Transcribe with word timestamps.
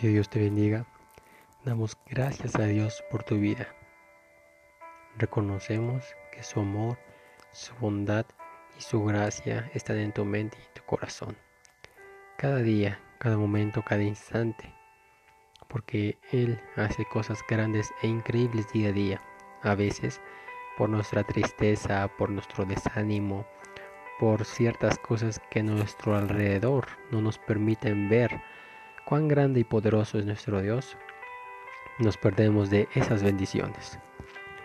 Que 0.00 0.08
Dios 0.08 0.28
te 0.28 0.40
bendiga. 0.40 0.86
Damos 1.64 1.96
gracias 2.06 2.56
a 2.56 2.64
Dios 2.64 3.02
por 3.10 3.22
tu 3.22 3.36
vida. 3.36 3.68
Reconocemos 5.16 6.04
que 6.32 6.42
su 6.42 6.60
amor, 6.60 6.98
su 7.52 7.74
bondad 7.76 8.26
y 8.76 8.82
su 8.82 9.04
gracia 9.04 9.70
están 9.72 9.98
en 9.98 10.12
tu 10.12 10.24
mente 10.24 10.58
y 10.58 10.74
tu 10.74 10.84
corazón. 10.84 11.36
Cada 12.36 12.58
día, 12.58 13.00
cada 13.18 13.38
momento, 13.38 13.82
cada 13.82 14.02
instante. 14.02 14.74
Porque 15.68 16.18
Él 16.32 16.60
hace 16.76 17.04
cosas 17.06 17.38
grandes 17.48 17.90
e 18.02 18.08
increíbles 18.08 18.70
día 18.72 18.88
a 18.88 18.92
día. 18.92 19.22
A 19.62 19.74
veces 19.76 20.20
por 20.76 20.88
nuestra 20.88 21.22
tristeza, 21.22 22.08
por 22.18 22.30
nuestro 22.30 22.64
desánimo, 22.64 23.46
por 24.18 24.44
ciertas 24.44 24.98
cosas 24.98 25.40
que 25.50 25.60
a 25.60 25.62
nuestro 25.62 26.16
alrededor 26.16 26.88
no 27.12 27.20
nos 27.20 27.38
permiten 27.38 28.08
ver 28.08 28.42
cuán 29.04 29.28
grande 29.28 29.60
y 29.60 29.64
poderoso 29.64 30.18
es 30.18 30.26
nuestro 30.26 30.62
Dios, 30.62 30.96
nos 31.98 32.16
perdemos 32.16 32.70
de 32.70 32.88
esas 32.94 33.22
bendiciones. 33.22 33.98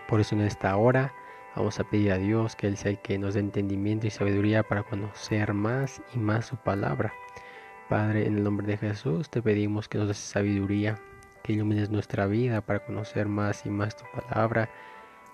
Por 0.08 0.20
eso 0.20 0.34
en 0.34 0.40
esta 0.42 0.76
hora 0.76 1.14
vamos 1.54 1.78
a 1.78 1.84
pedir 1.84 2.12
a 2.12 2.18
Dios 2.18 2.56
que 2.56 2.66
Él 2.66 2.76
sea 2.76 2.92
el 2.92 2.98
que 2.98 3.18
nos 3.18 3.34
dé 3.34 3.40
entendimiento 3.40 4.06
y 4.06 4.10
sabiduría 4.10 4.62
para 4.62 4.82
conocer 4.82 5.52
más 5.52 6.02
y 6.14 6.18
más 6.18 6.46
su 6.46 6.56
palabra. 6.56 7.12
Padre, 7.88 8.26
en 8.26 8.36
el 8.36 8.44
nombre 8.44 8.66
de 8.66 8.76
Jesús 8.76 9.30
te 9.30 9.42
pedimos 9.42 9.88
que 9.88 9.98
nos 9.98 10.08
des 10.08 10.16
sabiduría, 10.16 10.98
que 11.42 11.52
ilumines 11.52 11.90
nuestra 11.90 12.26
vida 12.26 12.60
para 12.60 12.84
conocer 12.84 13.26
más 13.28 13.66
y 13.66 13.70
más 13.70 13.96
tu 13.96 14.04
palabra, 14.12 14.70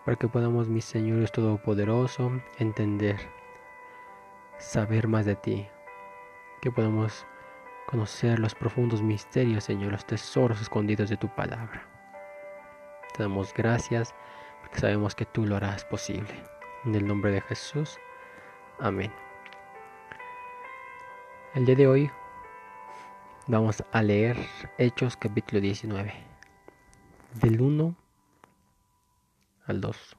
para 0.05 0.17
que 0.17 0.29
podamos, 0.29 0.69
mi 0.69 0.81
Señor 0.81 1.19
Dios 1.19 1.33
Todopoderoso, 1.33 2.33
entender, 2.59 3.17
saber 4.59 5.09
más 5.09 5.27
de 5.27 5.37
ti, 5.37 5.67
que 6.61 6.71
podamos 6.71 7.27
conocer 7.87 8.39
los 8.39 8.55
profundos 8.55 9.03
misterios, 9.03 9.65
Señor, 9.65 9.93
los 9.93 10.07
tesoros 10.07 10.61
escondidos 10.61 11.09
de 11.09 11.17
tu 11.17 11.29
palabra. 11.29 11.87
Te 13.15 13.23
damos 13.23 13.55
gracias 13.55 14.15
porque 14.61 14.81
sabemos 14.81 15.15
que 15.15 15.25
tú 15.25 15.47
lo 15.47 15.57
harás 15.57 15.85
posible. 15.85 16.35
En 16.85 16.95
el 16.95 17.07
nombre 17.07 17.31
de 17.31 17.41
Jesús. 17.41 17.99
Amén. 18.81 19.13
El 21.55 21.65
día 21.65 21.77
de 21.77 21.87
hoy 21.87 22.11
vamos 23.47 23.83
a 23.93 24.03
leer 24.03 24.37
Hechos 24.77 25.17
capítulo 25.17 25.61
19, 25.61 26.13
del 27.41 27.61
1 27.61 27.95
al 29.67 29.81
2. 29.81 30.17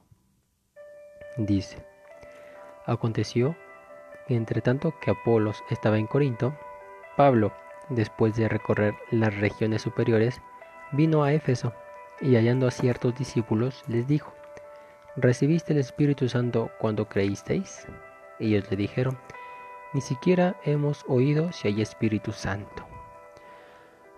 Dice, 1.36 1.86
aconteció 2.86 3.54
que 4.26 4.34
entre 4.34 4.60
tanto 4.60 4.98
que 5.00 5.12
Apolos 5.12 5.62
estaba 5.70 5.98
en 5.98 6.06
Corinto, 6.06 6.58
Pablo, 7.18 7.52
después 7.88 8.36
de 8.36 8.48
recorrer 8.48 8.94
las 9.10 9.36
regiones 9.38 9.82
superiores, 9.82 10.40
vino 10.92 11.24
a 11.24 11.32
Éfeso 11.32 11.74
y 12.20 12.36
hallando 12.36 12.68
a 12.68 12.70
ciertos 12.70 13.16
discípulos 13.16 13.82
les 13.88 14.06
dijo, 14.06 14.32
¿recibiste 15.16 15.72
el 15.72 15.80
Espíritu 15.80 16.28
Santo 16.28 16.70
cuando 16.78 17.08
creísteis? 17.08 17.88
Ellos 18.38 18.70
le 18.70 18.76
dijeron, 18.76 19.18
ni 19.94 20.00
siquiera 20.00 20.54
hemos 20.62 21.04
oído 21.08 21.50
si 21.50 21.66
hay 21.66 21.82
Espíritu 21.82 22.30
Santo. 22.30 22.86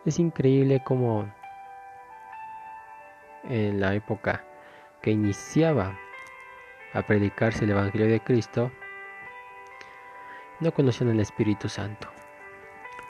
Es 0.05 0.19
increíble 0.19 0.83
como 0.85 1.33
en 3.45 3.81
la 3.81 3.95
época 3.95 4.45
que 5.01 5.11
iniciaba 5.11 5.99
a 6.93 7.01
predicarse 7.01 7.65
el 7.65 7.71
Evangelio 7.71 8.09
de 8.09 8.21
Cristo, 8.21 8.71
no 10.61 10.71
conocían 10.75 11.09
el 11.09 11.21
Espíritu 11.21 11.67
Santo. 11.67 12.20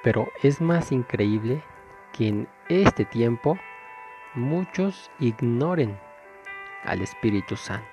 Pero 0.02 0.32
es 0.42 0.60
más 0.60 0.92
increíble 0.92 1.62
que 2.12 2.28
en 2.28 2.48
este 2.68 3.04
tiempo 3.04 3.58
muchos 4.34 5.10
ignoren 5.18 5.98
al 6.84 7.02
Espíritu 7.02 7.56
Santo. 7.56 7.86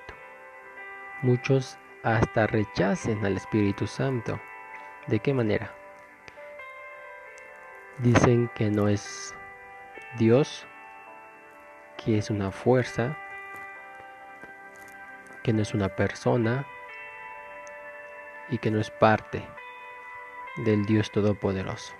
Muchos 1.21 1.77
hasta 2.03 2.47
rechacen 2.47 3.25
al 3.25 3.35
Espíritu 3.35 3.87
Santo. 3.87 4.39
¿De 5.07 5.19
qué 5.19 5.33
manera? 5.33 5.73
Dicen 7.97 8.49
que 8.55 8.69
no 8.69 8.87
es 8.87 9.35
Dios, 10.17 10.65
que 11.97 12.17
es 12.17 12.29
una 12.29 12.51
fuerza, 12.51 13.17
que 15.43 15.51
no 15.51 15.61
es 15.61 15.73
una 15.73 15.89
persona 15.89 16.65
y 18.49 18.59
que 18.59 18.71
no 18.71 18.79
es 18.79 18.91
parte 18.91 19.56
del 20.57 20.85
Dios 20.85 21.11
Todopoderoso. 21.11 21.93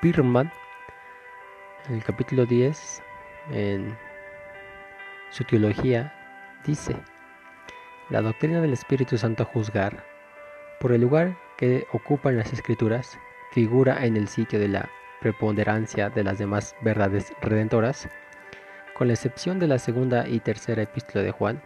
Pirman, 0.00 0.52
en 1.88 1.96
el 1.96 2.04
capítulo 2.04 2.46
10, 2.46 3.02
en 3.50 3.96
su 5.30 5.44
teología, 5.44 6.12
dice, 6.64 6.96
la 8.10 8.22
doctrina 8.22 8.60
del 8.60 8.72
Espíritu 8.72 9.18
Santo 9.18 9.42
a 9.42 9.46
juzgar, 9.46 10.04
por 10.80 10.92
el 10.92 11.00
lugar 11.00 11.36
que 11.56 11.86
ocupan 11.92 12.36
las 12.36 12.52
escrituras, 12.52 13.18
figura 13.52 14.04
en 14.04 14.16
el 14.16 14.28
sitio 14.28 14.58
de 14.58 14.68
la 14.68 14.88
preponderancia 15.20 16.10
de 16.10 16.24
las 16.24 16.38
demás 16.38 16.76
verdades 16.82 17.32
redentoras, 17.40 18.08
con 18.96 19.08
la 19.08 19.14
excepción 19.14 19.58
de 19.58 19.68
la 19.68 19.78
segunda 19.78 20.28
y 20.28 20.40
tercera 20.40 20.82
epístola 20.82 21.24
de 21.24 21.30
Juan, 21.32 21.62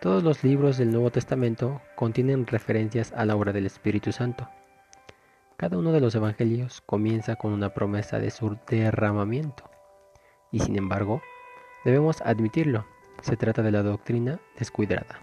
todos 0.00 0.22
los 0.22 0.44
libros 0.44 0.76
del 0.76 0.90
Nuevo 0.90 1.10
Testamento 1.10 1.80
contienen 1.94 2.46
referencias 2.46 3.12
a 3.12 3.24
la 3.24 3.34
obra 3.34 3.52
del 3.52 3.66
Espíritu 3.66 4.12
Santo. 4.12 4.48
Cada 5.56 5.78
uno 5.78 5.92
de 5.92 6.00
los 6.00 6.14
evangelios 6.14 6.82
comienza 6.82 7.36
con 7.36 7.52
una 7.52 7.72
promesa 7.72 8.18
de 8.18 8.30
su 8.30 8.58
derramamiento. 8.68 9.64
Y 10.52 10.60
sin 10.60 10.76
embargo, 10.76 11.22
debemos 11.84 12.20
admitirlo, 12.20 12.84
se 13.22 13.38
trata 13.38 13.62
de 13.62 13.70
la 13.70 13.82
doctrina 13.82 14.38
descuidada. 14.58 15.20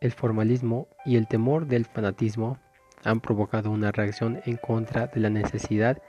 El 0.00 0.12
formalismo 0.12 0.88
y 1.04 1.16
el 1.16 1.28
temor 1.28 1.66
del 1.66 1.84
fanatismo 1.84 2.58
han 3.04 3.20
provocado 3.20 3.70
una 3.70 3.92
reacción 3.92 4.40
en 4.46 4.56
contra 4.56 5.08
de 5.08 5.20
la 5.20 5.30
necesidad 5.30 6.00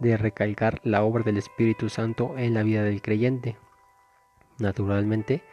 de 0.00 0.16
recalcar 0.16 0.80
la 0.82 1.04
obra 1.04 1.22
del 1.22 1.36
Espíritu 1.36 1.88
Santo 1.88 2.34
en 2.36 2.54
la 2.54 2.64
vida 2.64 2.82
del 2.82 3.02
creyente. 3.02 3.56
Naturalmente, 4.58 5.44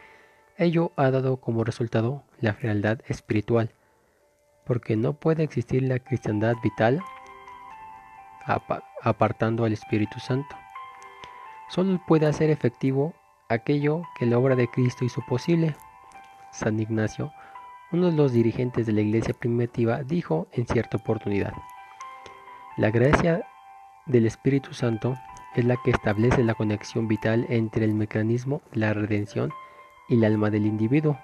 ello 0.56 0.92
ha 0.96 1.10
dado 1.10 1.36
como 1.36 1.62
resultado 1.62 2.24
la 2.40 2.52
frialdad 2.54 3.00
espiritual, 3.06 3.74
porque 4.70 4.94
no 4.94 5.14
puede 5.14 5.42
existir 5.42 5.82
la 5.82 5.98
cristiandad 5.98 6.54
vital 6.62 7.02
apartando 9.02 9.64
al 9.64 9.72
Espíritu 9.72 10.20
Santo. 10.20 10.54
Solo 11.70 12.00
puede 12.06 12.26
hacer 12.26 12.50
efectivo 12.50 13.12
aquello 13.48 14.02
que 14.16 14.26
la 14.26 14.38
obra 14.38 14.54
de 14.54 14.68
Cristo 14.68 15.04
hizo 15.04 15.22
posible. 15.28 15.74
San 16.52 16.78
Ignacio, 16.78 17.32
uno 17.90 18.12
de 18.12 18.16
los 18.16 18.32
dirigentes 18.32 18.86
de 18.86 18.92
la 18.92 19.00
iglesia 19.00 19.34
primitiva, 19.34 20.04
dijo 20.04 20.46
en 20.52 20.68
cierta 20.68 20.98
oportunidad, 20.98 21.52
la 22.76 22.92
gracia 22.92 23.42
del 24.06 24.24
Espíritu 24.24 24.72
Santo 24.72 25.16
es 25.56 25.64
la 25.64 25.78
que 25.84 25.90
establece 25.90 26.44
la 26.44 26.54
conexión 26.54 27.08
vital 27.08 27.44
entre 27.48 27.84
el 27.86 27.94
mecanismo, 27.94 28.62
la 28.72 28.94
redención 28.94 29.50
y 30.08 30.14
el 30.14 30.24
alma 30.24 30.48
del 30.48 30.64
individuo. 30.64 31.18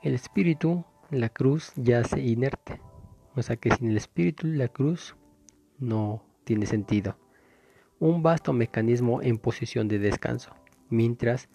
El 0.00 0.14
espíritu, 0.14 0.84
la 1.10 1.28
cruz, 1.28 1.72
yace 1.74 2.20
inerte. 2.20 2.80
O 3.34 3.42
sea 3.42 3.56
que 3.56 3.74
sin 3.74 3.90
el 3.90 3.96
espíritu, 3.96 4.46
la 4.46 4.68
cruz 4.68 5.16
no 5.78 6.24
tiene 6.44 6.66
sentido. 6.66 7.16
Un 7.98 8.22
vasto 8.22 8.52
mecanismo 8.52 9.22
en 9.22 9.38
posición 9.38 9.88
de 9.88 9.98
descanso, 9.98 10.54
mientras 10.88 11.48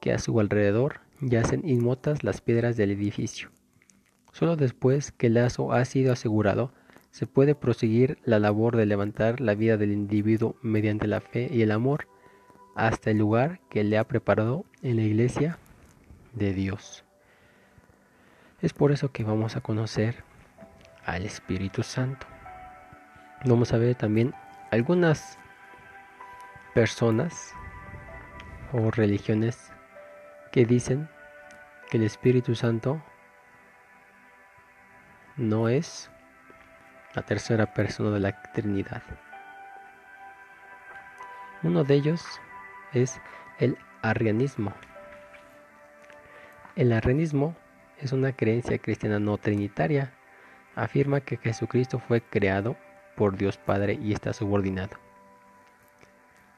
que 0.00 0.12
a 0.12 0.18
su 0.18 0.40
alrededor 0.40 1.02
yacen 1.20 1.68
inmotas 1.68 2.24
las 2.24 2.40
piedras 2.40 2.76
del 2.76 2.90
edificio. 2.90 3.50
Solo 4.32 4.56
después 4.56 5.12
que 5.12 5.28
el 5.28 5.34
lazo 5.34 5.70
ha 5.72 5.84
sido 5.84 6.12
asegurado, 6.12 6.72
se 7.12 7.28
puede 7.28 7.54
proseguir 7.54 8.18
la 8.24 8.40
labor 8.40 8.76
de 8.76 8.86
levantar 8.86 9.40
la 9.40 9.54
vida 9.54 9.76
del 9.76 9.92
individuo 9.92 10.56
mediante 10.62 11.06
la 11.06 11.20
fe 11.20 11.48
y 11.52 11.62
el 11.62 11.70
amor 11.70 12.08
hasta 12.74 13.12
el 13.12 13.18
lugar 13.18 13.60
que 13.70 13.84
le 13.84 13.98
ha 13.98 14.04
preparado 14.04 14.64
en 14.82 14.96
la 14.96 15.02
iglesia 15.02 15.58
de 16.34 16.52
Dios. 16.54 17.04
Es 18.60 18.72
por 18.72 18.90
eso 18.90 19.12
que 19.12 19.22
vamos 19.22 19.54
a 19.54 19.60
conocer 19.60 20.24
al 21.06 21.24
Espíritu 21.24 21.84
Santo. 21.84 22.26
Vamos 23.44 23.72
a 23.72 23.78
ver 23.78 23.94
también 23.94 24.34
algunas 24.72 25.38
personas 26.74 27.54
o 28.72 28.90
religiones 28.90 29.70
que 30.50 30.66
dicen 30.66 31.08
que 31.88 31.98
el 31.98 32.02
Espíritu 32.02 32.56
Santo 32.56 33.00
no 35.36 35.68
es 35.68 36.10
la 37.14 37.22
tercera 37.22 37.72
persona 37.72 38.10
de 38.10 38.18
la 38.18 38.42
Trinidad. 38.54 39.04
Uno 41.62 41.84
de 41.84 41.94
ellos 41.94 42.24
es 42.92 43.20
el 43.60 43.78
arrianismo. 44.02 44.72
El 46.74 46.92
arrianismo 46.92 47.54
es 48.00 48.12
una 48.12 48.32
creencia 48.32 48.78
cristiana 48.78 49.18
no 49.18 49.38
trinitaria. 49.38 50.12
Afirma 50.74 51.20
que 51.20 51.36
Jesucristo 51.36 51.98
fue 51.98 52.20
creado 52.20 52.76
por 53.16 53.36
Dios 53.36 53.58
Padre 53.58 53.98
y 54.00 54.12
está 54.12 54.32
subordinado. 54.32 54.96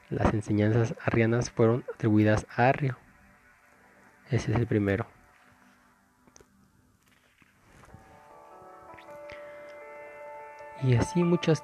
Las 0.09 0.33
enseñanzas 0.33 0.95
arrianas 1.03 1.49
fueron 1.49 1.83
atribuidas 1.93 2.45
a 2.55 2.67
Arrio. 2.67 2.97
Ese 4.29 4.51
es 4.51 4.57
el 4.57 4.67
primero. 4.67 5.07
Y 10.83 10.95
así 10.95 11.23
muchas 11.23 11.63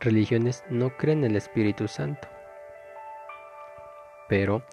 religiones 0.00 0.64
no 0.68 0.96
creen 0.96 1.24
en 1.24 1.30
el 1.30 1.36
Espíritu 1.36 1.88
Santo. 1.88 2.28
Pero 4.28 4.64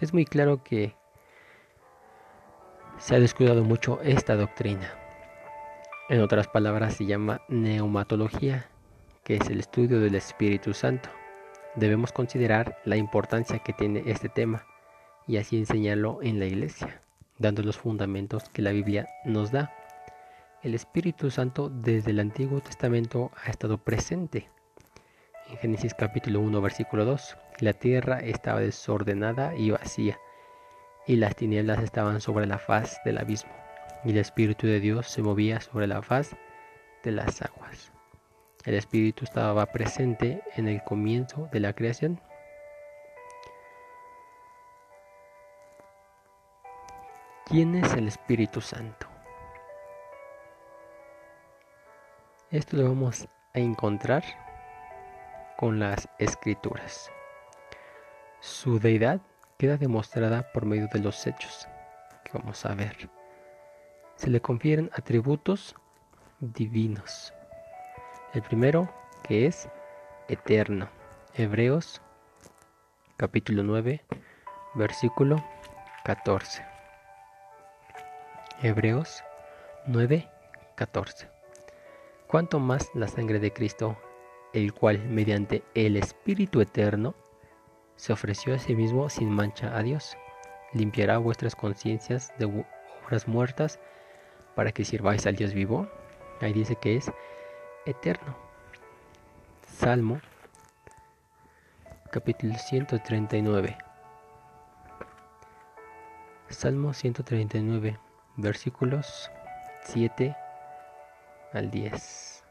es 0.00 0.12
muy 0.12 0.24
claro 0.24 0.62
que 0.62 0.94
se 2.98 3.14
ha 3.14 3.20
descuidado 3.20 3.64
mucho 3.64 4.00
esta 4.02 4.36
doctrina. 4.36 4.92
En 6.08 6.20
otras 6.20 6.48
palabras 6.48 6.94
se 6.94 7.06
llama 7.06 7.40
neumatología, 7.48 8.66
que 9.24 9.36
es 9.36 9.48
el 9.48 9.60
estudio 9.60 10.00
del 10.00 10.14
Espíritu 10.14 10.72
Santo. 10.72 11.08
Debemos 11.74 12.12
considerar 12.12 12.78
la 12.84 12.96
importancia 12.96 13.58
que 13.58 13.72
tiene 13.72 14.02
este 14.06 14.28
tema 14.28 14.66
y 15.26 15.36
así 15.36 15.58
enseñarlo 15.58 16.20
en 16.22 16.38
la 16.38 16.46
iglesia, 16.46 17.02
dando 17.38 17.62
los 17.62 17.76
fundamentos 17.76 18.48
que 18.48 18.62
la 18.62 18.72
Biblia 18.72 19.08
nos 19.24 19.50
da. 19.50 19.72
El 20.62 20.74
Espíritu 20.74 21.30
Santo 21.30 21.68
desde 21.68 22.12
el 22.12 22.20
Antiguo 22.20 22.60
Testamento 22.60 23.30
ha 23.44 23.50
estado 23.50 23.78
presente 23.78 24.48
en 25.48 25.58
Génesis 25.58 25.94
capítulo 25.94 26.40
1 26.40 26.60
versículo 26.60 27.04
2, 27.04 27.36
la 27.60 27.72
tierra 27.72 28.18
estaba 28.18 28.60
desordenada 28.60 29.54
y 29.54 29.70
vacía, 29.70 30.18
y 31.06 31.16
las 31.16 31.36
tinieblas 31.36 31.82
estaban 31.82 32.20
sobre 32.20 32.46
la 32.46 32.58
faz 32.58 33.00
del 33.04 33.18
abismo, 33.18 33.52
y 34.04 34.10
el 34.10 34.18
Espíritu 34.18 34.66
de 34.66 34.80
Dios 34.80 35.06
se 35.08 35.22
movía 35.22 35.60
sobre 35.60 35.86
la 35.86 36.02
faz 36.02 36.36
de 37.02 37.12
las 37.12 37.42
aguas. 37.42 37.92
El 38.64 38.74
Espíritu 38.74 39.24
estaba 39.24 39.64
presente 39.66 40.42
en 40.56 40.66
el 40.66 40.82
comienzo 40.82 41.48
de 41.52 41.60
la 41.60 41.72
creación. 41.72 42.20
¿Quién 47.44 47.76
es 47.76 47.92
el 47.94 48.08
Espíritu 48.08 48.60
Santo? 48.60 49.06
Esto 52.50 52.76
lo 52.76 52.88
vamos 52.88 53.28
a 53.54 53.60
encontrar 53.60 54.24
con 55.56 55.78
las 55.78 56.08
escrituras. 56.18 57.10
Su 58.40 58.80
deidad 58.80 59.20
queda 59.58 59.76
demostrada 59.76 60.50
por 60.52 60.66
medio 60.66 60.88
de 60.92 61.00
los 61.00 61.26
hechos 61.26 61.68
que 62.24 62.36
vamos 62.36 62.64
a 62.66 62.74
ver. 62.74 63.08
Se 64.16 64.30
le 64.30 64.40
confieren 64.40 64.90
atributos 64.94 65.74
divinos. 66.40 67.32
El 68.34 68.42
primero 68.42 68.92
que 69.22 69.46
es 69.46 69.68
eterno. 70.28 70.88
Hebreos 71.34 72.00
capítulo 73.16 73.62
9 73.62 74.04
versículo 74.74 75.42
14. 76.04 76.64
Hebreos 78.62 79.22
9 79.86 80.28
14. 80.76 81.28
Cuanto 82.26 82.58
más 82.58 82.90
la 82.94 83.08
sangre 83.08 83.38
de 83.38 83.52
Cristo 83.52 83.96
el 84.52 84.72
cual 84.72 84.98
mediante 85.08 85.62
el 85.74 85.96
Espíritu 85.96 86.60
Eterno 86.60 87.14
se 87.96 88.12
ofreció 88.12 88.54
a 88.54 88.58
sí 88.58 88.74
mismo 88.74 89.08
sin 89.08 89.30
mancha 89.30 89.76
a 89.76 89.82
Dios. 89.82 90.16
Limpiará 90.72 91.18
vuestras 91.18 91.54
conciencias 91.54 92.32
de 92.38 92.64
obras 93.04 93.26
muertas 93.26 93.80
para 94.54 94.72
que 94.72 94.84
sirváis 94.84 95.26
al 95.26 95.36
Dios 95.36 95.54
vivo. 95.54 95.88
Ahí 96.40 96.52
dice 96.52 96.76
que 96.76 96.96
es 96.96 97.10
eterno. 97.86 98.36
Salmo 99.66 100.20
capítulo 102.10 102.54
139. 102.56 103.76
Salmo 106.48 106.94
139, 106.94 107.98
versículos 108.36 109.30
7 109.84 110.36
al 111.52 111.70
10. 111.70 112.44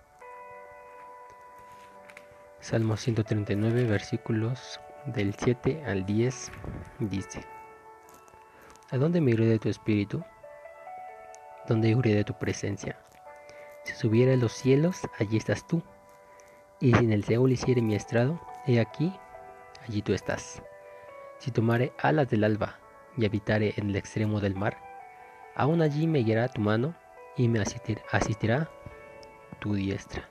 Salmo 2.60 2.98
139, 2.98 3.86
versículos 3.86 4.80
del 5.06 5.36
7 5.36 5.84
al 5.86 6.06
10 6.06 6.52
dice, 7.00 7.42
¿A 8.92 8.98
dónde 8.98 9.22
me 9.22 9.32
iré 9.32 9.46
de 9.46 9.60
tu 9.60 9.70
espíritu? 9.70 10.24
¿Dónde 11.68 11.90
iré 11.90 12.16
de 12.16 12.24
tu 12.24 12.34
presencia? 12.38 12.98
Si 13.84 13.94
subiera 13.94 14.34
a 14.34 14.38
los 14.38 14.52
cielos, 14.54 15.02
allí 15.20 15.38
estás 15.38 15.68
tú. 15.68 15.84
Y 16.80 16.94
si 16.94 17.06
en 17.06 17.12
el 17.12 17.24
Seúl 17.24 17.52
hiciere 17.52 17.82
mi 17.82 17.96
estrado, 17.96 18.40
he 18.66 18.80
aquí, 18.80 19.14
allí 19.88 20.02
tú 20.02 20.14
estás. 20.14 20.62
Si 21.38 21.52
tomare 21.52 21.94
alas 22.02 22.30
del 22.30 22.44
alba 22.44 22.80
y 23.18 23.26
habitare 23.26 23.74
en 23.78 23.90
el 23.90 23.96
extremo 23.96 24.40
del 24.40 24.56
mar, 24.56 24.78
aún 25.56 25.82
allí 25.82 26.08
me 26.08 26.20
guiará 26.20 26.48
tu 26.48 26.62
mano 26.62 26.96
y 27.38 27.48
me 27.48 27.60
asistirá 27.60 28.70
tu 29.60 29.76
diestra. 29.76 30.30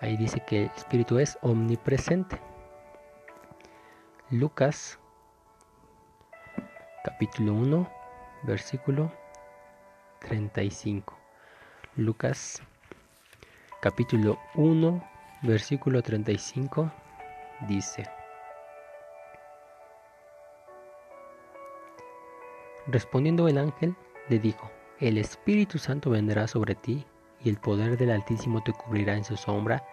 Ahí 0.00 0.16
dice 0.16 0.42
que 0.46 0.64
el 0.64 0.70
Espíritu 0.76 1.18
es 1.18 1.38
omnipresente. 1.42 2.53
Lucas 4.34 4.98
capítulo 7.04 7.52
1 7.52 7.88
versículo 8.42 9.12
35. 10.18 11.14
Lucas 11.94 12.60
capítulo 13.80 14.40
1 14.56 15.08
versículo 15.42 16.02
35 16.02 16.90
dice. 17.68 18.10
Respondiendo 22.88 23.46
el 23.46 23.56
ángel, 23.56 23.94
le 24.28 24.40
dijo, 24.40 24.68
el 24.98 25.18
Espíritu 25.18 25.78
Santo 25.78 26.10
vendrá 26.10 26.48
sobre 26.48 26.74
ti 26.74 27.06
y 27.40 27.50
el 27.50 27.58
poder 27.58 27.96
del 27.96 28.10
Altísimo 28.10 28.64
te 28.64 28.72
cubrirá 28.72 29.14
en 29.14 29.22
su 29.22 29.36
sombra 29.36 29.86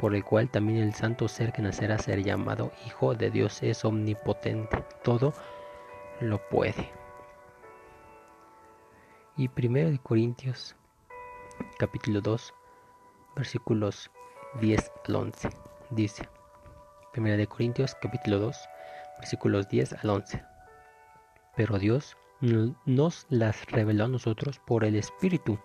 por 0.00 0.14
el 0.14 0.24
cual 0.24 0.48
también 0.48 0.78
el 0.78 0.94
santo 0.94 1.28
ser 1.28 1.52
que 1.52 1.60
nacerá 1.60 1.98
ser 1.98 2.22
llamado 2.24 2.72
Hijo 2.86 3.14
de 3.14 3.30
Dios 3.30 3.62
es 3.62 3.84
omnipotente, 3.84 4.82
todo 5.04 5.34
lo 6.20 6.38
puede. 6.48 6.90
Y 9.36 9.48
1 9.48 10.00
Corintios 10.02 10.74
capítulo 11.78 12.22
2 12.22 12.54
versículos 13.36 14.10
10 14.60 14.92
al 15.06 15.16
11 15.16 15.50
dice 15.90 16.28
1 17.14 17.48
Corintios 17.48 17.94
capítulo 18.00 18.38
2 18.38 18.56
versículos 19.18 19.68
10 19.68 19.92
al 20.02 20.10
11 20.10 20.44
Pero 21.56 21.78
Dios 21.78 22.16
nos 22.86 23.26
las 23.28 23.66
reveló 23.70 24.06
a 24.06 24.08
nosotros 24.08 24.58
por 24.66 24.84
el 24.84 24.96
Espíritu 24.96 25.58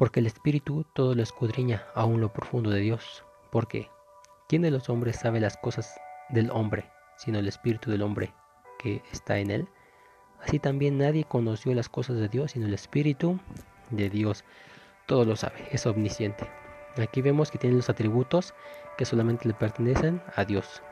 porque 0.00 0.20
el 0.20 0.26
Espíritu 0.26 0.86
todo 0.94 1.14
lo 1.14 1.22
escudriña 1.22 1.84
aún 1.94 2.22
lo 2.22 2.32
profundo 2.32 2.70
de 2.70 2.80
Dios. 2.80 3.22
Porque 3.50 3.90
¿quién 4.48 4.62
de 4.62 4.70
los 4.70 4.88
hombres 4.88 5.16
sabe 5.16 5.40
las 5.40 5.58
cosas 5.58 5.94
del 6.30 6.50
hombre, 6.52 6.90
sino 7.18 7.38
el 7.38 7.46
Espíritu 7.46 7.90
del 7.90 8.00
hombre 8.00 8.32
que 8.78 9.02
está 9.12 9.36
en 9.40 9.50
él? 9.50 9.68
Así 10.42 10.58
también 10.58 10.96
nadie 10.96 11.24
conoció 11.24 11.74
las 11.74 11.90
cosas 11.90 12.16
de 12.16 12.30
Dios, 12.30 12.52
sino 12.52 12.64
el 12.64 12.72
Espíritu 12.72 13.38
de 13.90 14.08
Dios. 14.08 14.42
Todo 15.04 15.26
lo 15.26 15.36
sabe, 15.36 15.68
es 15.70 15.84
omnisciente. 15.84 16.48
Aquí 16.96 17.20
vemos 17.20 17.50
que 17.50 17.58
tiene 17.58 17.76
los 17.76 17.90
atributos 17.90 18.54
que 18.96 19.04
solamente 19.04 19.46
le 19.46 19.52
pertenecen 19.52 20.22
a 20.34 20.46
Dios. 20.46 20.82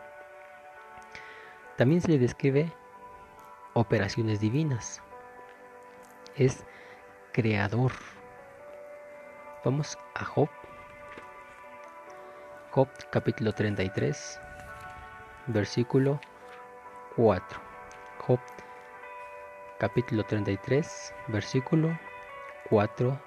También 1.78 2.02
se 2.02 2.08
le 2.08 2.18
describe 2.18 2.70
operaciones 3.72 4.38
divinas. 4.38 5.00
Es 6.36 6.62
creador. 7.32 7.92
Vamos 9.64 9.98
a 10.14 10.24
Job. 10.24 10.48
Job 12.70 12.88
capítulo 13.10 13.52
33, 13.52 14.40
versículo 15.48 16.20
4. 17.16 17.60
Job 18.18 18.38
capítulo 19.80 20.22
33, 20.22 21.12
versículo 21.26 21.98
4 22.70 23.20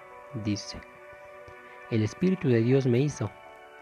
dice, 0.46 0.80
El 1.90 2.02
Espíritu 2.02 2.48
de 2.48 2.62
Dios 2.62 2.88
me 2.88 3.00
hizo, 3.00 3.30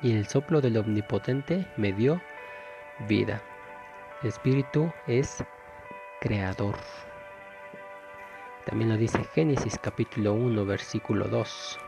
y 0.02 0.18
el 0.18 0.26
soplo 0.26 0.60
del 0.60 0.78
Omnipotente 0.78 1.68
me 1.78 1.94
dio 1.94 2.20
vida. 3.08 3.44
El 4.24 4.30
Espíritu 4.30 4.92
es 5.06 5.44
creador. 6.20 6.76
También 8.66 8.90
lo 8.90 8.98
dice 8.98 9.24
Génesis 9.36 9.78
capítulo 9.78 10.34
1, 10.34 10.66
versículo 10.66 11.28
2. 11.28 11.80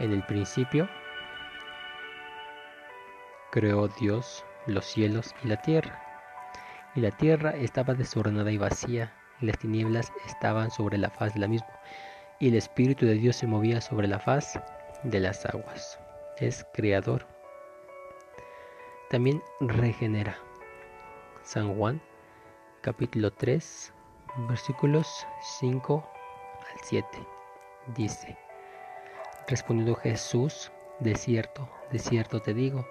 En 0.00 0.12
el 0.12 0.22
principio 0.22 0.88
creó 3.50 3.86
Dios 3.88 4.46
los 4.66 4.86
cielos 4.86 5.34
y 5.44 5.48
la 5.48 5.60
tierra. 5.60 6.02
Y 6.94 7.00
la 7.00 7.10
tierra 7.10 7.50
estaba 7.50 7.92
desordenada 7.92 8.50
y 8.50 8.56
vacía, 8.56 9.12
y 9.40 9.46
las 9.46 9.58
tinieblas 9.58 10.10
estaban 10.26 10.70
sobre 10.70 10.96
la 10.96 11.10
faz 11.10 11.34
de 11.34 11.40
la 11.40 11.48
misma, 11.48 11.68
y 12.38 12.48
el 12.48 12.54
Espíritu 12.54 13.04
de 13.04 13.14
Dios 13.14 13.36
se 13.36 13.46
movía 13.46 13.82
sobre 13.82 14.08
la 14.08 14.18
faz 14.18 14.58
de 15.02 15.20
las 15.20 15.44
aguas. 15.44 16.00
Es 16.38 16.66
creador. 16.72 17.26
También 19.10 19.42
regenera. 19.60 20.38
San 21.42 21.74
Juan, 21.74 22.00
capítulo 22.80 23.30
3, 23.32 23.92
versículos 24.48 25.26
5 25.60 26.10
al 26.72 26.80
7. 26.84 27.06
Dice, 27.94 28.38
respondiendo 29.50 29.96
Jesús, 29.96 30.70
de 31.00 31.16
cierto, 31.16 31.68
de 31.90 31.98
cierto 31.98 32.40
te 32.40 32.54
digo, 32.54 32.88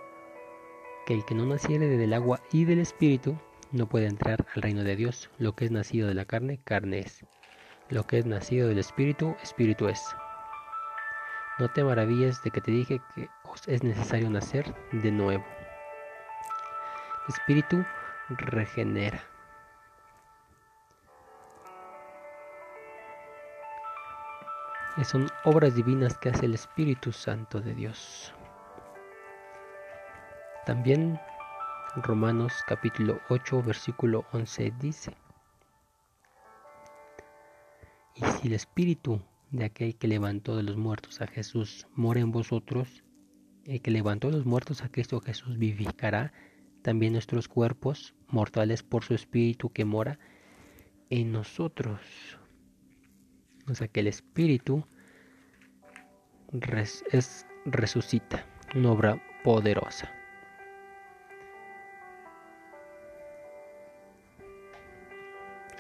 que 1.06 1.14
el 1.14 1.26
que 1.26 1.34
no 1.34 1.46
naciere 1.46 1.88
del 1.88 2.14
agua 2.14 2.42
y 2.52 2.66
del 2.66 2.80
Espíritu 2.80 3.38
no 3.72 3.88
puede 3.88 4.08
entrar 4.08 4.46
al 4.54 4.62
reino 4.62 4.84
de 4.84 4.96
Dios. 4.96 5.30
Lo 5.38 5.56
que 5.56 5.66
es 5.66 5.72
nacido 5.72 6.08
de 6.08 6.14
la 6.14 6.26
carne, 6.26 6.60
carne 6.64 7.00
es. 7.00 7.26
Lo 7.90 8.04
que 8.04 8.20
es 8.20 8.26
nacido 8.26 8.68
del 8.68 8.78
Espíritu, 8.78 9.36
Espíritu 9.42 9.88
es. 9.88 10.04
No 11.60 11.70
te 11.70 11.84
maravilles 11.84 12.44
de 12.44 12.52
que 12.52 12.62
te 12.62 12.72
dije 12.72 13.02
que 13.16 13.30
os 13.44 13.68
es 13.68 13.84
necesario 13.84 14.30
nacer 14.30 14.74
de 14.92 15.12
nuevo. 15.12 15.46
Espíritu 17.28 17.86
regenera. 18.30 19.29
Son 25.04 25.28
obras 25.46 25.76
divinas 25.76 26.18
que 26.18 26.30
hace 26.30 26.46
el 26.46 26.54
Espíritu 26.54 27.12
Santo 27.12 27.62
de 27.62 27.74
Dios. 27.74 28.34
También 30.66 31.20
Romanos 31.96 32.54
capítulo 32.68 33.20
8 33.30 33.64
versículo 33.64 34.26
11 34.34 34.74
dice, 34.80 35.16
Y 38.16 38.24
si 38.26 38.48
el 38.48 38.54
Espíritu 38.54 39.22
de 39.52 39.66
aquel 39.66 39.96
que 39.96 40.08
levantó 40.08 40.56
de 40.56 40.64
los 40.64 40.78
muertos 40.78 41.22
a 41.22 41.28
Jesús 41.28 41.88
mora 41.96 42.20
en 42.20 42.32
vosotros, 42.32 43.04
el 43.66 43.82
que 43.82 43.92
levantó 43.92 44.30
de 44.30 44.38
los 44.38 44.46
muertos 44.46 44.84
a 44.84 44.90
Cristo 44.90 45.22
Jesús 45.22 45.58
vivificará 45.58 46.34
también 46.82 47.14
nuestros 47.14 47.48
cuerpos 47.48 48.16
mortales 48.28 48.84
por 48.84 49.04
su 49.04 49.14
Espíritu 49.14 49.70
que 49.70 49.86
mora 49.86 50.20
en 51.10 51.32
nosotros. 51.32 52.39
O 53.70 53.76
sea 53.76 53.88
que 53.88 54.00
el 54.00 54.08
Espíritu 54.08 54.84
es, 57.12 57.46
resucita, 57.66 58.46
una 58.76 58.92
obra 58.92 59.22
poderosa. 59.44 60.12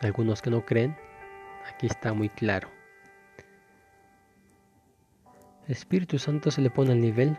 Algunos 0.02 0.42
que 0.42 0.50
no 0.50 0.66
creen, 0.66 0.96
aquí 1.68 1.88
está 1.88 2.14
muy 2.14 2.30
claro. 2.30 2.70
El 5.66 5.74
Espíritu 5.74 6.20
Santo 6.20 6.52
se 6.52 6.62
le 6.62 6.70
pone 6.70 6.92
al 6.92 7.02
nivel 7.02 7.38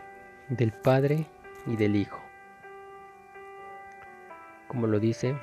del 0.48 0.72
Padre 0.72 1.26
y 1.66 1.76
del 1.76 1.96
Hijo. 1.96 2.20
Como 4.68 4.86
lo 4.86 5.00
dice 5.00 5.34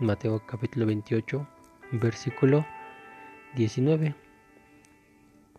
Mateo 0.00 0.44
capítulo 0.46 0.86
28, 0.86 1.46
versículo 1.92 2.64
19. 3.54 4.14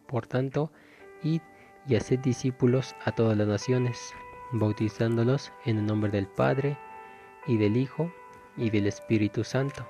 Por 0.08 0.25
tanto, 0.27 0.72
id 1.24 1.41
y 1.88 1.96
haced 1.96 2.19
discípulos 2.19 2.96
a 3.05 3.12
todas 3.12 3.38
las 3.38 3.48
naciones, 3.48 4.13
bautizándolos 4.51 5.51
en 5.65 5.77
el 5.77 5.86
nombre 5.86 6.12
del 6.12 6.27
Padre 6.27 6.77
y 7.48 7.58
del 7.58 7.77
Hijo 7.77 8.12
y 8.58 8.69
del 8.69 8.88
Espíritu 8.88 9.43
Santo. 9.43 9.86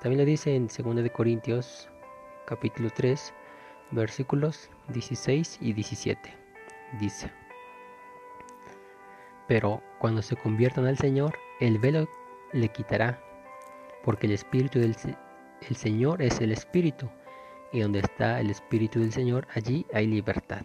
También 0.00 0.20
lo 0.20 0.26
dice 0.26 0.54
en 0.54 0.68
2 0.68 0.96
de 0.96 1.10
Corintios 1.10 1.88
capítulo 2.46 2.90
3, 2.90 3.32
versículos 3.90 4.70
16 4.88 5.58
y 5.60 5.72
17. 5.72 6.34
Dice: 7.00 7.30
Pero 9.48 9.82
cuando 9.98 10.22
se 10.22 10.36
conviertan 10.36 10.86
al 10.86 10.98
Señor, 10.98 11.38
el 11.60 11.78
velo 11.78 12.08
le 12.52 12.68
quitará, 12.68 13.18
porque 14.04 14.26
el 14.26 14.32
espíritu 14.32 14.78
del 14.78 14.94
el 15.62 15.76
Señor 15.76 16.22
es 16.22 16.40
el 16.40 16.52
Espíritu, 16.52 17.08
y 17.72 17.80
donde 17.80 18.00
está 18.00 18.40
el 18.40 18.50
Espíritu 18.50 19.00
del 19.00 19.12
Señor, 19.12 19.46
allí 19.54 19.86
hay 19.92 20.06
libertad. 20.06 20.62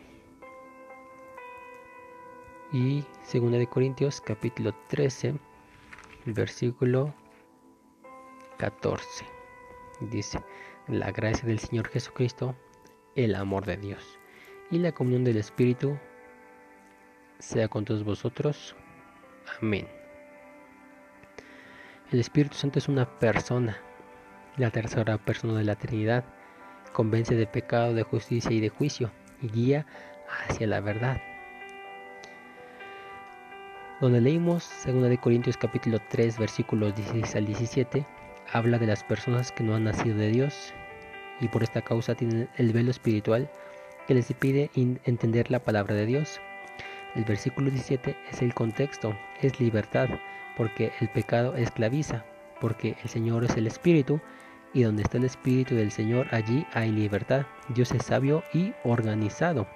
Y 2.71 3.03
2 3.33 3.51
de 3.51 3.67
Corintios 3.67 4.21
capítulo 4.21 4.75
13, 4.89 5.35
versículo 6.25 7.13
14. 8.57 9.25
Dice, 10.01 10.39
la 10.87 11.11
gracia 11.11 11.47
del 11.47 11.59
Señor 11.59 11.87
Jesucristo, 11.87 12.55
el 13.15 13.35
amor 13.35 13.65
de 13.65 13.77
Dios 13.77 14.19
y 14.71 14.77
la 14.77 14.91
comunión 14.91 15.23
del 15.23 15.37
Espíritu 15.37 15.97
sea 17.39 17.67
con 17.67 17.85
todos 17.85 18.03
vosotros. 18.03 18.75
Amén. 19.61 19.87
El 22.11 22.19
Espíritu 22.19 22.55
Santo 22.55 22.79
es 22.79 22.87
una 22.87 23.19
persona 23.19 23.77
la 24.59 24.71
tercera 24.71 25.17
persona 25.17 25.57
de 25.57 25.63
la 25.63 25.75
Trinidad, 25.75 26.25
convence 26.91 27.33
de 27.33 27.47
pecado, 27.47 27.93
de 27.93 28.03
justicia 28.03 28.51
y 28.51 28.59
de 28.59 28.67
juicio, 28.67 29.09
y 29.41 29.47
guía 29.47 29.85
hacia 30.27 30.67
la 30.67 30.81
verdad. 30.81 31.21
Donde 34.01 34.19
leímos 34.19 34.69
2 34.85 35.09
de 35.09 35.17
Corintios 35.17 35.55
capítulo 35.55 35.99
3 36.09 36.37
versículos 36.37 36.93
16 36.93 37.35
al 37.37 37.45
17, 37.45 38.05
habla 38.51 38.77
de 38.77 38.87
las 38.87 39.03
personas 39.03 39.51
que 39.53 39.63
no 39.63 39.75
han 39.75 39.85
nacido 39.85 40.17
de 40.17 40.29
Dios 40.29 40.73
y 41.39 41.47
por 41.47 41.63
esta 41.63 41.81
causa 41.81 42.15
tienen 42.15 42.49
el 42.57 42.73
velo 42.73 42.91
espiritual 42.91 43.49
que 44.07 44.13
les 44.13 44.29
impide 44.29 44.71
entender 44.75 45.51
la 45.51 45.59
palabra 45.59 45.95
de 45.95 46.05
Dios. 46.05 46.41
El 47.15 47.23
versículo 47.23 47.69
17 47.69 48.15
es 48.29 48.41
el 48.41 48.53
contexto, 48.53 49.17
es 49.41 49.59
libertad, 49.59 50.09
porque 50.57 50.91
el 50.99 51.07
pecado 51.09 51.55
esclaviza, 51.55 52.25
porque 52.59 52.97
el 53.03 53.09
Señor 53.09 53.45
es 53.45 53.55
el 53.55 53.67
Espíritu 53.67 54.19
y 54.73 54.83
donde 54.83 55.03
está 55.03 55.17
el 55.17 55.25
Espíritu 55.25 55.75
del 55.75 55.91
Señor, 55.91 56.27
allí 56.31 56.65
hay 56.73 56.91
libertad. 56.91 57.45
Dios 57.69 57.91
es 57.91 58.05
sabio 58.05 58.43
y 58.53 58.73
organizado. 58.83 59.67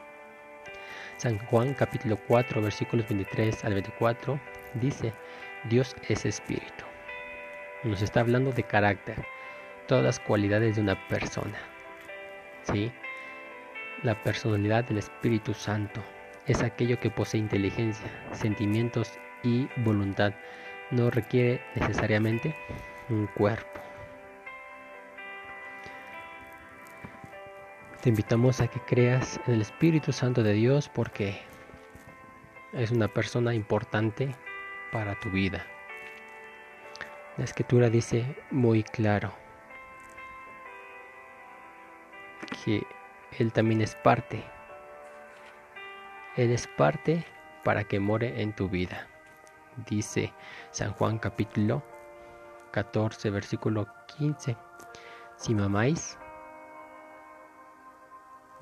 San 1.18 1.38
Juan 1.46 1.74
capítulo 1.74 2.18
4 2.28 2.62
versículos 2.62 3.08
23 3.08 3.64
al 3.66 3.74
24 3.74 4.40
dice, 4.76 5.14
Dios 5.70 5.96
es 6.10 6.26
Espíritu. 6.26 6.84
Nos 7.84 8.02
está 8.02 8.22
hablando 8.22 8.52
de 8.52 8.64
carácter, 8.64 9.26
todas 9.88 10.04
las 10.04 10.20
cualidades 10.20 10.76
de 10.76 10.82
una 10.82 11.08
persona. 11.08 11.58
¿Sí? 12.64 12.92
La 14.04 14.22
personalidad 14.22 14.86
del 14.86 14.98
Espíritu 14.98 15.54
Santo 15.54 16.02
es 16.46 16.62
aquello 16.62 17.00
que 17.00 17.10
posee 17.10 17.40
inteligencia, 17.40 18.08
sentimientos 18.32 19.12
y 19.44 19.68
voluntad. 19.78 20.34
No 20.92 21.10
requiere 21.10 21.62
necesariamente 21.76 22.56
un 23.10 23.28
cuerpo. 23.28 23.83
Te 28.04 28.10
invitamos 28.10 28.60
a 28.60 28.68
que 28.68 28.82
creas 28.82 29.40
en 29.48 29.54
el 29.54 29.62
Espíritu 29.62 30.12
Santo 30.12 30.44
de 30.44 30.52
Dios 30.52 30.90
porque 30.90 31.42
es 32.74 32.92
una 32.92 33.08
persona 33.08 33.54
importante 33.54 34.36
para 34.92 35.18
tu 35.22 35.30
vida. 35.30 35.66
La 37.38 37.46
escritura 37.46 37.90
dice 37.90 38.36
muy 38.52 38.84
claro 38.84 39.34
que 42.66 42.86
Él 43.40 43.54
también 43.54 43.80
es 43.80 43.96
parte. 43.96 44.44
Él 46.36 46.52
es 46.52 46.68
parte 46.68 47.26
para 47.64 47.86
que 47.86 48.02
more 48.02 48.42
en 48.42 48.54
tu 48.54 48.68
vida. 48.68 49.08
Dice 49.88 50.34
San 50.72 50.92
Juan 50.92 51.20
capítulo 51.20 51.82
14 52.72 53.30
versículo 53.30 53.88
15. 54.18 54.58
Si 55.38 55.56
mamáis 55.56 56.18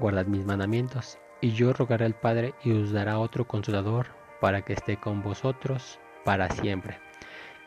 guardad 0.01 0.25
mis 0.25 0.45
mandamientos, 0.45 1.19
y 1.41 1.51
yo 1.51 1.71
rogaré 1.73 2.05
al 2.05 2.15
Padre 2.15 2.53
y 2.63 2.73
os 2.73 2.91
dará 2.91 3.19
otro 3.19 3.47
consolador 3.47 4.07
para 4.41 4.63
que 4.63 4.73
esté 4.73 4.97
con 4.97 5.21
vosotros 5.21 5.99
para 6.25 6.49
siempre. 6.49 6.97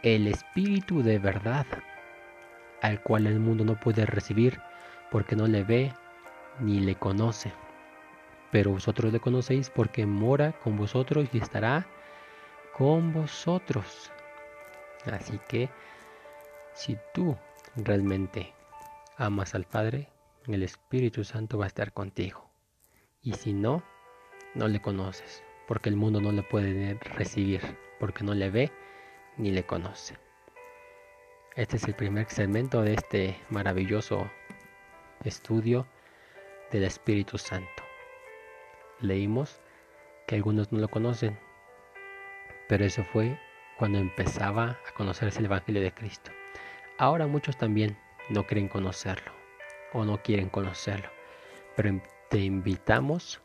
El 0.03 0.27
Espíritu 0.27 1.03
de 1.03 1.19
verdad, 1.19 1.65
al 2.83 3.01
cual 3.03 3.27
el 3.27 3.39
mundo 3.39 3.65
no 3.65 3.79
puede 3.79 4.05
recibir 4.05 4.61
porque 5.11 5.37
no 5.37 5.47
le 5.47 5.63
ve 5.63 5.93
ni 6.61 6.81
le 6.81 6.97
conoce. 6.97 7.53
Pero 8.51 8.73
vosotros 8.73 9.13
le 9.13 9.21
conocéis 9.21 9.71
porque 9.71 10.05
mora 10.05 10.53
con 10.53 10.77
vosotros 10.77 11.29
y 11.33 11.39
estará 11.39 11.87
con 12.77 13.13
vosotros. 13.13 14.11
Así 15.11 15.41
que 15.49 15.69
si 16.75 16.99
tú 17.13 17.37
realmente 17.77 18.53
amas 19.17 19.55
al 19.55 19.65
Padre, 19.65 20.09
el 20.53 20.63
Espíritu 20.63 21.25
Santo 21.25 21.57
va 21.57 21.65
a 21.65 21.69
estar 21.69 21.93
contigo. 21.93 22.51
Y 23.23 23.33
si 23.33 23.55
no, 23.55 23.83
no 24.55 24.69
le 24.69 24.83
conoces, 24.83 25.43
porque 25.67 25.89
el 25.89 25.97
mundo 25.97 26.21
no 26.21 26.33
le 26.33 26.43
puede 26.43 26.95
recibir, 26.95 27.63
porque 27.99 28.25
no 28.25 28.35
le 28.35 28.51
ve 28.51 28.73
ni 29.39 29.51
le 29.53 29.65
conoce. 29.65 30.19
Este 31.57 31.77
es 31.77 31.85
el 31.85 31.95
primer 31.95 32.29
segmento 32.29 32.83
de 32.83 32.95
este 32.95 33.41
maravilloso 33.49 34.31
estudio 35.25 35.87
del 36.71 36.85
Espíritu 36.85 37.39
Santo. 37.39 37.83
Leímos 39.01 39.61
que 40.27 40.35
algunos 40.35 40.73
no 40.73 40.81
lo 40.81 40.89
conocen, 40.89 41.39
pero 42.69 42.85
eso 42.85 43.05
fue 43.05 43.39
cuando 43.79 43.99
empezaba 43.99 44.79
a 44.87 44.95
conocerse 44.95 45.39
el 45.39 45.47
Evangelio 45.47 45.81
de 45.81 45.95
Cristo. 45.95 46.31
Ahora 46.99 47.27
muchos 47.27 47.57
también 47.57 47.97
no 48.29 48.47
quieren 48.47 48.69
conocerlo 48.69 49.44
o 49.95 50.05
no 50.05 50.23
quieren 50.23 50.51
conocerlo, 50.51 51.09
pero 51.77 52.03
te 52.29 52.39
invitamos 52.39 53.41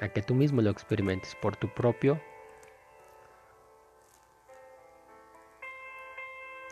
a 0.00 0.08
que 0.08 0.22
tú 0.22 0.34
mismo 0.34 0.62
lo 0.62 0.70
experimentes 0.70 1.36
por 1.36 1.56
tu 1.56 1.68
propio 1.72 2.20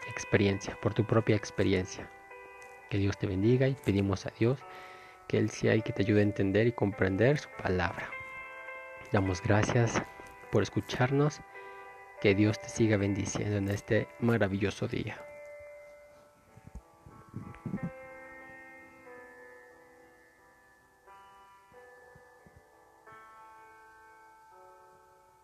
experiencia, 0.08 0.76
por 0.80 0.94
tu 0.94 1.06
propia 1.06 1.36
experiencia. 1.36 2.10
Que 2.90 2.98
Dios 2.98 3.18
te 3.18 3.26
bendiga 3.26 3.68
y 3.68 3.74
pedimos 3.74 4.26
a 4.26 4.32
Dios 4.38 4.58
que 5.28 5.38
Él 5.38 5.50
sea 5.50 5.74
el 5.74 5.82
que 5.84 5.92
te 5.92 6.02
ayude 6.02 6.20
a 6.20 6.24
entender 6.24 6.66
y 6.66 6.72
comprender 6.72 7.38
su 7.38 7.48
palabra. 7.62 8.10
Damos 9.12 9.42
gracias 9.42 10.02
por 10.50 10.62
escucharnos. 10.62 11.40
Que 12.20 12.34
Dios 12.34 12.58
te 12.58 12.68
siga 12.68 12.96
bendiciendo 12.96 13.58
en 13.58 13.68
este 13.68 14.08
maravilloso 14.18 14.88
día. 14.88 15.27